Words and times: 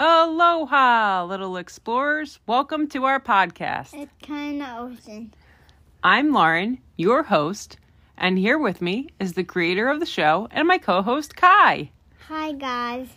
Aloha, 0.00 1.24
little 1.24 1.56
explorers. 1.56 2.38
Welcome 2.46 2.86
to 2.90 3.04
our 3.06 3.18
podcast. 3.18 3.94
It's 3.94 4.12
kind 4.22 4.62
of 4.62 4.92
ocean. 4.92 5.34
I'm 6.04 6.32
Lauren, 6.32 6.78
your 6.96 7.24
host, 7.24 7.78
and 8.16 8.38
here 8.38 8.58
with 8.58 8.80
me 8.80 9.08
is 9.18 9.32
the 9.32 9.42
creator 9.42 9.88
of 9.88 9.98
the 9.98 10.06
show 10.06 10.46
and 10.52 10.68
my 10.68 10.78
co 10.78 11.02
host, 11.02 11.34
Kai. 11.34 11.90
Hi 12.28 12.52
guys. 12.52 13.08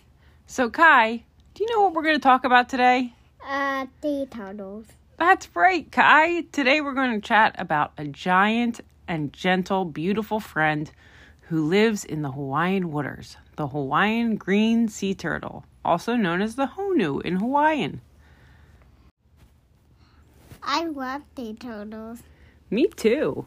So, 0.48 0.68
Kai, 0.70 1.22
do 1.54 1.62
you 1.62 1.70
know 1.70 1.82
what 1.82 1.94
we're 1.94 2.02
going 2.02 2.16
to 2.16 2.20
talk 2.20 2.42
about 2.42 2.68
today? 2.68 3.14
Uh, 3.46 3.86
sea 4.02 4.26
turtles. 4.28 4.86
That's 5.18 5.54
right, 5.54 5.88
Kai. 5.92 6.40
Today 6.50 6.80
we're 6.80 6.94
going 6.94 7.20
to 7.20 7.24
chat 7.24 7.54
about 7.60 7.92
a 7.96 8.06
giant 8.06 8.80
and 9.06 9.32
gentle, 9.32 9.84
beautiful 9.84 10.40
friend 10.40 10.90
who 11.52 11.66
lives 11.66 12.02
in 12.02 12.22
the 12.22 12.30
Hawaiian 12.30 12.90
waters, 12.90 13.36
the 13.56 13.66
Hawaiian 13.66 14.36
green 14.36 14.88
sea 14.88 15.12
turtle, 15.12 15.66
also 15.84 16.16
known 16.16 16.40
as 16.40 16.56
the 16.56 16.64
Honu 16.78 17.20
in 17.20 17.36
Hawaiian. 17.36 18.00
I 20.62 20.86
love 20.86 21.20
sea 21.36 21.52
turtles. 21.52 22.22
Me 22.70 22.86
too. 22.86 23.44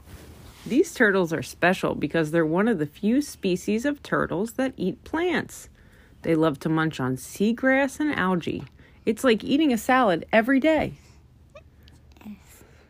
These 0.67 0.93
turtles 0.93 1.33
are 1.33 1.41
special 1.41 1.95
because 1.95 2.29
they're 2.29 2.45
one 2.45 2.67
of 2.67 2.77
the 2.77 2.85
few 2.85 3.23
species 3.23 3.85
of 3.85 4.03
turtles 4.03 4.51
that 4.53 4.75
eat 4.77 5.03
plants. 5.03 5.69
They 6.21 6.35
love 6.35 6.59
to 6.59 6.69
munch 6.69 6.99
on 6.99 7.15
seagrass 7.15 7.99
and 7.99 8.13
algae. 8.13 8.65
It's 9.07 9.23
like 9.23 9.43
eating 9.43 9.73
a 9.73 9.79
salad 9.79 10.27
every 10.31 10.59
day. 10.59 10.93
Yes. 12.23 12.35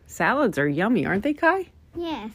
Salads 0.07 0.57
are 0.57 0.67
yummy, 0.67 1.05
aren't 1.05 1.23
they, 1.23 1.33
Kai? 1.33 1.69
Yes. 1.95 2.31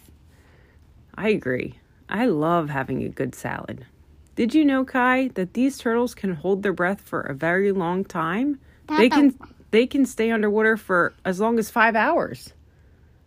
I 1.15 1.29
agree. 1.29 1.80
I 2.11 2.27
love 2.27 2.69
having 2.71 3.03
a 3.05 3.09
good 3.09 3.35
salad. 3.35 3.87
Did 4.35 4.55
you 4.55 4.65
know, 4.65 4.85
Kai, 4.85 5.29
that 5.35 5.55
these 5.55 5.79
turtles 5.79 6.15
can 6.15 6.35
hold 6.35 6.63
their 6.63 6.73
breath 6.73 7.01
for 7.01 7.21
a 7.21 7.35
very 7.35 7.73
long 7.73 8.05
time? 8.05 8.59
They 8.89 9.09
can 9.09 9.37
a, 9.41 9.47
they 9.71 9.87
can 9.87 10.05
stay 10.05 10.31
underwater 10.31 10.77
for 10.77 11.15
as 11.25 11.39
long 11.39 11.59
as 11.59 11.71
5 11.71 11.95
hours. 11.95 12.53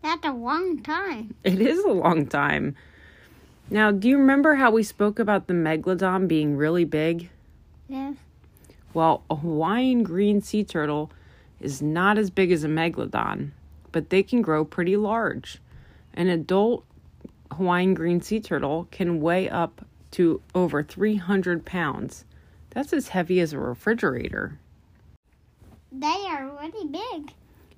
that's 0.02 0.26
a 0.26 0.31
long 0.31 0.81
time. 0.84 1.34
It 1.44 1.61
is 1.61 1.80
a 1.86 1.92
long 1.92 2.28
time. 2.28 2.76
Now, 3.70 3.92
do 3.92 4.09
you 4.09 4.17
remember 4.17 4.56
how 4.56 4.72
we 4.72 4.84
spoke 4.84 5.20
about 5.20 5.48
the 5.48 5.54
megalodon 5.54 6.28
being 6.28 6.58
really 6.58 6.84
big? 6.84 7.30
Yes. 7.88 8.16
Well, 8.94 9.23
a 9.30 9.36
Hawaiian 9.36 10.04
green 10.04 10.42
sea 10.42 10.64
turtle 10.66 11.09
is 11.61 11.81
not 11.81 12.17
as 12.17 12.30
big 12.30 12.52
as 12.52 12.64
a 12.66 12.67
megalodon, 12.67 13.52
but 13.94 14.09
they 14.09 14.22
can 14.22 14.42
grow 14.42 14.66
pretty 14.66 14.98
large. 14.98 15.59
An 16.14 16.28
adult 16.28 16.84
Hawaiian 17.54 17.94
green 17.94 18.22
sea 18.22 18.40
turtle 18.40 18.88
can 18.92 19.22
weigh 19.22 19.50
up 19.50 19.86
to 20.12 20.42
over 20.54 20.84
300 20.84 21.66
pounds. 21.66 22.26
That's 22.72 22.94
as 22.94 23.10
heavy 23.10 23.40
as 23.40 23.54
a 23.54 23.60
refrigerator. 23.60 24.60
They 25.92 26.26
are 26.28 26.52
really 26.60 26.88
big. 26.88 27.34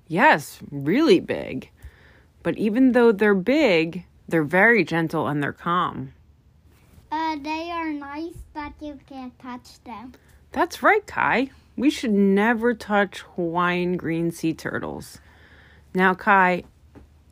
Yes, 0.08 0.58
really 0.70 1.20
big. 1.20 1.70
But 2.42 2.56
even 2.58 2.92
though 2.92 3.12
they're 3.12 3.34
big, 3.34 4.04
they're 4.28 4.42
very 4.42 4.84
gentle 4.84 5.26
and 5.26 5.42
they're 5.42 5.52
calm. 5.52 6.12
Uh, 7.10 7.36
they 7.42 7.70
are 7.70 7.90
nice, 7.92 8.36
but 8.54 8.72
you 8.80 8.98
can't 9.06 9.38
touch 9.38 9.82
them. 9.84 10.12
That's 10.52 10.82
right, 10.82 11.06
Kai. 11.06 11.50
We 11.76 11.90
should 11.90 12.12
never 12.12 12.74
touch 12.74 13.20
Hawaiian 13.34 13.96
green 13.96 14.30
sea 14.30 14.54
turtles. 14.54 15.18
Now, 15.94 16.14
Kai, 16.14 16.64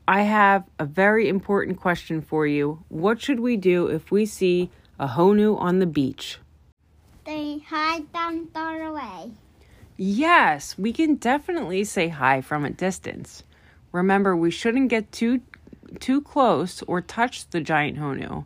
I 0.07 0.23
have 0.23 0.65
a 0.79 0.85
very 0.85 1.29
important 1.29 1.81
question 1.81 2.21
for 2.21 2.47
you. 2.47 2.85
What 2.89 3.23
should 3.23 3.41
we 3.41 3.57
do 3.57 3.87
if 3.87 4.11
we 4.11 4.27
see 4.27 4.71
a 4.99 5.09
honu 5.09 5.59
on 5.59 5.79
the 5.79 5.87
beach? 5.87 6.39
They 7.25 7.63
hide 7.67 8.13
them 8.13 8.49
far 8.53 8.83
away. 8.83 9.33
Yes, 9.97 10.77
we 10.77 10.93
can 10.93 11.15
definitely 11.15 11.85
say 11.85 12.09
hi 12.09 12.43
from 12.43 12.65
a 12.67 12.71
distance. 12.71 13.45
Remember, 13.93 14.37
we 14.37 14.51
shouldn't 14.51 14.91
get 14.91 15.11
too 15.11 15.41
too 16.01 16.21
close 16.21 16.83
or 16.83 17.01
touch 17.01 17.49
the 17.51 17.61
giant 17.61 17.99
honu. 17.99 18.45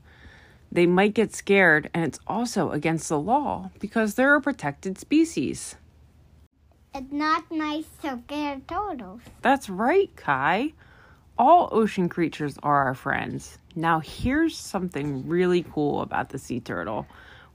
They 0.70 0.86
might 0.86 1.14
get 1.14 1.34
scared, 1.34 1.88
and 1.94 2.04
it's 2.04 2.20
also 2.26 2.70
against 2.70 3.08
the 3.08 3.18
law 3.18 3.70
because 3.80 4.14
they're 4.14 4.36
a 4.36 4.40
protected 4.40 4.98
species. 4.98 5.76
It's 6.94 7.10
not 7.10 7.50
nice 7.50 7.86
to 8.02 8.20
scare 8.24 8.60
turtles. 8.68 9.22
That's 9.40 9.70
right, 9.70 10.14
Kai. 10.14 10.74
All 11.38 11.68
ocean 11.70 12.08
creatures 12.08 12.58
are 12.64 12.84
our 12.84 12.94
friends. 12.94 13.58
Now, 13.76 14.00
here's 14.00 14.56
something 14.56 15.28
really 15.28 15.64
cool 15.72 16.00
about 16.00 16.30
the 16.30 16.38
sea 16.38 16.58
turtle. 16.58 17.06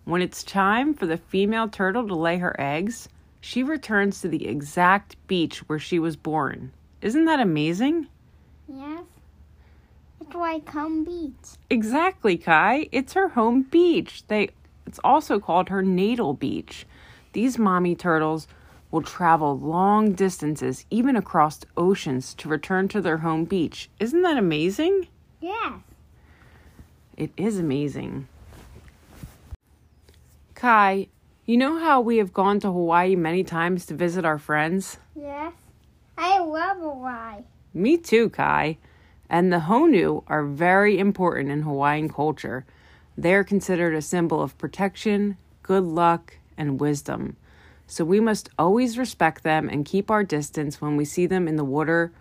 When 0.06 0.22
it's 0.22 0.42
time 0.42 0.94
for 0.94 1.06
the 1.06 1.18
female 1.18 1.68
turtle 1.68 2.08
to 2.08 2.16
lay 2.16 2.38
her 2.38 2.56
eggs, 2.60 3.10
she 3.42 3.62
returns 3.62 4.22
to 4.22 4.30
the 4.30 4.48
exact 4.48 5.18
beach 5.28 5.68
where 5.68 5.80
she 5.80 6.00
was 6.00 6.16
born. 6.16 6.72
Isn't 7.02 7.26
that 7.26 7.42
amazing? 7.42 8.08
Yes. 8.70 9.04
It's 10.22 10.34
like 10.34 10.70
home 10.70 11.04
beach. 11.04 11.58
Exactly, 11.70 12.38
Kai. 12.38 12.88
It's 12.94 13.12
her 13.14 13.30
home 13.30 13.64
beach. 13.64 14.24
They 14.30 14.52
it's 14.86 15.00
also 15.04 15.40
called 15.40 15.68
her 15.68 15.82
natal 15.82 16.34
beach. 16.34 16.86
These 17.34 17.58
mommy 17.58 17.96
turtles 17.96 18.48
will 18.94 19.02
travel 19.02 19.58
long 19.58 20.14
distances, 20.14 20.86
even 20.92 21.16
across 21.16 21.60
oceans, 21.76 22.36
to 22.36 22.48
return 22.48 22.88
to 22.88 23.02
their 23.02 23.18
home 23.18 23.44
beach. 23.44 23.90
Isn't 24.00 24.22
that 24.22 24.38
amazing? 24.38 25.08
Yes. 25.42 25.80
It 27.18 27.32
is 27.36 27.58
amazing. 27.58 28.28
Kai, 30.54 31.08
you 31.48 31.58
know 31.58 31.80
how 31.80 32.02
we 32.02 32.18
have 32.18 32.34
gone 32.34 32.60
to 32.60 32.68
Hawaii 32.68 33.16
many 33.16 33.44
times 33.44 33.88
to 33.88 33.96
visit 33.96 34.26
our 34.26 34.38
friends? 34.38 35.00
Yes. 35.16 35.54
I 36.16 36.38
love 36.38 36.78
Hawaii. 36.78 37.42
Me 37.74 37.98
too, 37.98 38.30
Kai. 38.30 38.78
And 39.28 39.52
the 39.52 39.62
Honu 39.62 40.24
are 40.28 40.46
very 40.46 41.00
important 41.00 41.50
in 41.50 41.64
Hawaiian 41.64 42.10
culture. 42.10 42.64
They 43.18 43.34
are 43.34 43.44
considered 43.44 43.96
a 43.96 44.04
symbol 44.04 44.40
of 44.40 44.56
protection, 44.60 45.38
good 45.64 45.84
luck, 45.84 46.38
and 46.56 46.80
wisdom. 46.80 47.38
So 47.94 48.04
we 48.04 48.20
must 48.20 48.50
always 48.58 48.98
respect 48.98 49.44
them 49.44 49.70
and 49.70 49.86
keep 49.86 50.10
our 50.10 50.24
distance 50.24 50.82
when 50.82 50.98
we 50.98 51.06
see 51.06 51.28
them 51.28 51.48
in 51.48 51.58
the 51.58 51.64
water 51.64 52.12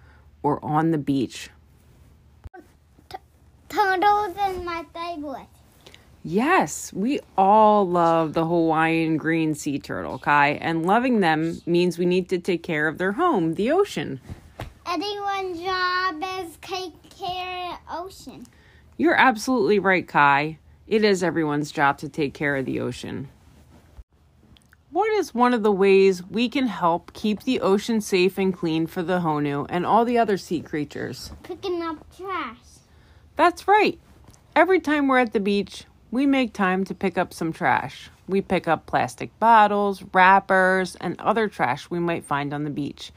or 0.42 0.62
on 0.62 0.90
the 0.90 0.98
beach. 0.98 1.48
Turtles 3.70 4.36
is 4.36 4.62
my 4.62 4.84
favorite. 4.92 5.46
Yes, 6.22 6.92
we 6.92 7.20
all 7.38 7.88
love 7.88 8.34
the 8.34 8.44
Hawaiian 8.44 9.16
green 9.16 9.54
sea 9.54 9.78
turtle, 9.78 10.18
Kai, 10.18 10.58
and 10.60 10.84
loving 10.84 11.20
them 11.20 11.62
means 11.64 11.96
we 11.96 12.04
need 12.04 12.28
to 12.28 12.38
take 12.38 12.62
care 12.62 12.86
of 12.86 12.98
their 12.98 13.12
home, 13.12 13.54
the 13.54 13.72
ocean. 13.72 14.20
Anyone's 14.86 15.58
job 15.58 16.22
is 16.38 16.58
take 16.60 16.92
care 17.18 17.72
of 17.72 18.04
ocean. 18.04 18.46
You're 18.98 19.18
absolutely 19.18 19.78
right, 19.78 20.06
Kai. 20.06 20.58
It 20.86 21.02
is 21.02 21.22
everyone's 21.22 21.72
job 21.72 21.96
to 22.00 22.10
take 22.10 22.34
care 22.34 22.56
of 22.56 22.66
the 22.66 22.78
ocean. 22.80 23.30
What 24.92 25.10
is 25.12 25.34
one 25.34 25.54
of 25.54 25.62
the 25.62 25.72
ways 25.72 26.22
we 26.22 26.50
can 26.50 26.66
help 26.66 27.14
keep 27.14 27.44
the 27.44 27.60
ocean 27.60 28.03
safe 28.03 28.36
and 28.36 28.53
clean 28.53 28.86
for 28.86 29.03
the 29.03 29.20
Honu 29.20 29.64
and 29.70 29.86
all 29.86 30.04
the 30.04 30.19
other 30.19 30.36
sea 30.36 30.60
creatures? 30.60 31.32
Picking 31.42 31.82
up 31.82 32.04
trash. 32.14 32.58
That's 33.34 33.66
right. 33.66 33.98
Every 34.54 34.81
time 34.81 35.08
we're 35.08 35.20
at 35.20 35.32
the 35.32 35.41
beach, 35.41 35.86
we 36.10 36.26
make 36.26 36.52
time 36.52 36.84
to 36.84 36.94
pick 36.94 37.16
up 37.16 37.32
some 37.32 37.54
trash. 37.54 38.10
We 38.28 38.42
pick 38.42 38.69
up 38.69 38.84
plastic 38.84 39.31
bottles, 39.38 40.04
wrappers, 40.12 40.94
and 40.97 41.19
other 41.19 41.49
trash 41.49 41.88
we 41.88 41.99
might 41.99 42.26
find 42.26 42.52
on 42.52 42.64
the 42.64 42.70
beach. 42.70 43.12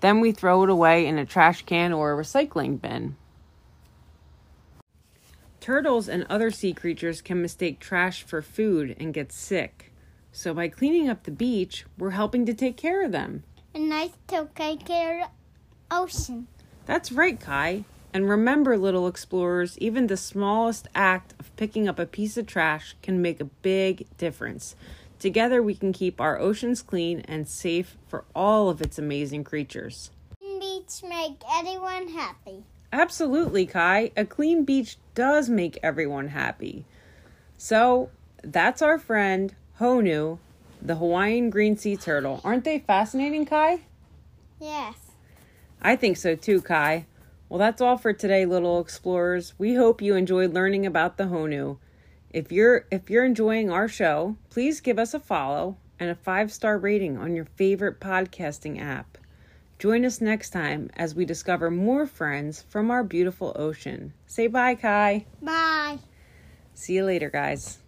Then 0.00 0.20
we 0.20 0.32
throw 0.32 0.64
it 0.64 0.68
away 0.68 1.06
in 1.06 1.16
a 1.16 1.24
trash 1.24 1.62
can 1.62 1.94
or 1.94 2.12
a 2.12 2.22
recycling 2.22 2.78
bin. 2.78 3.16
Turtles 5.60 6.10
and 6.10 6.26
other 6.28 6.50
sea 6.50 6.74
creatures 6.74 7.22
can 7.22 7.40
mistake 7.40 7.80
trash 7.80 8.22
for 8.22 8.42
food 8.42 8.94
and 9.00 9.14
get 9.14 9.32
sick. 9.32 9.94
So 10.36 10.52
by 10.52 10.68
cleaning 10.68 11.08
up 11.08 11.22
the 11.22 11.30
beach, 11.30 11.86
we're 11.96 12.10
helping 12.10 12.44
to 12.44 12.52
take 12.52 12.76
care 12.76 13.02
of 13.02 13.10
them. 13.10 13.42
And 13.72 13.88
nice 13.88 14.10
to 14.28 14.46
take 14.54 14.84
care 14.84 15.22
of 15.22 15.30
ocean. 15.90 16.46
That's 16.84 17.10
right, 17.10 17.40
Kai. 17.40 17.84
And 18.12 18.28
remember, 18.28 18.76
little 18.76 19.08
explorers, 19.08 19.78
even 19.78 20.08
the 20.08 20.16
smallest 20.18 20.88
act 20.94 21.32
of 21.40 21.56
picking 21.56 21.88
up 21.88 21.98
a 21.98 22.04
piece 22.04 22.36
of 22.36 22.46
trash 22.46 22.96
can 23.00 23.22
make 23.22 23.40
a 23.40 23.46
big 23.46 24.06
difference. 24.18 24.76
Together, 25.18 25.62
we 25.62 25.74
can 25.74 25.94
keep 25.94 26.20
our 26.20 26.38
oceans 26.38 26.82
clean 26.82 27.20
and 27.20 27.48
safe 27.48 27.96
for 28.06 28.24
all 28.34 28.68
of 28.68 28.82
its 28.82 28.98
amazing 28.98 29.42
creatures. 29.42 30.10
Beach 30.38 31.02
make 31.02 31.40
anyone 31.50 32.08
happy. 32.08 32.62
Absolutely, 32.92 33.64
Kai. 33.64 34.10
A 34.18 34.26
clean 34.26 34.66
beach 34.66 34.98
does 35.14 35.48
make 35.48 35.78
everyone 35.82 36.28
happy. 36.28 36.84
So, 37.56 38.10
that's 38.42 38.82
our 38.82 38.98
friend, 38.98 39.54
Honu, 39.80 40.38
the 40.80 40.96
Hawaiian 40.96 41.50
green 41.50 41.76
sea 41.76 41.96
turtle. 41.96 42.40
Aren't 42.44 42.64
they 42.64 42.78
fascinating, 42.78 43.44
Kai? 43.46 43.80
Yes. 44.60 44.94
I 45.82 45.96
think 45.96 46.16
so 46.16 46.34
too, 46.34 46.62
Kai. 46.62 47.06
Well, 47.48 47.58
that's 47.58 47.80
all 47.80 47.96
for 47.96 48.12
today, 48.12 48.44
little 48.44 48.80
explorers. 48.80 49.54
We 49.58 49.74
hope 49.74 50.02
you 50.02 50.14
enjoyed 50.14 50.52
learning 50.52 50.86
about 50.86 51.16
the 51.16 51.24
Honu. 51.24 51.78
If 52.30 52.50
you're 52.50 52.86
if 52.90 53.08
you're 53.08 53.24
enjoying 53.24 53.70
our 53.70 53.88
show, 53.88 54.36
please 54.50 54.80
give 54.80 54.98
us 54.98 55.14
a 55.14 55.20
follow 55.20 55.76
and 55.98 56.10
a 56.10 56.14
five 56.14 56.52
star 56.52 56.78
rating 56.78 57.16
on 57.16 57.34
your 57.34 57.46
favorite 57.56 58.00
podcasting 58.00 58.80
app. 58.80 59.18
Join 59.78 60.04
us 60.04 60.20
next 60.20 60.50
time 60.50 60.90
as 60.96 61.14
we 61.14 61.24
discover 61.24 61.70
more 61.70 62.06
friends 62.06 62.64
from 62.68 62.90
our 62.90 63.04
beautiful 63.04 63.52
ocean. 63.56 64.14
Say 64.26 64.46
bye, 64.46 64.74
Kai. 64.74 65.26
Bye. 65.42 65.98
See 66.74 66.94
you 66.94 67.04
later, 67.04 67.30
guys. 67.30 67.78